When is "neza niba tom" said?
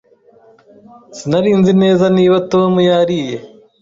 1.81-2.71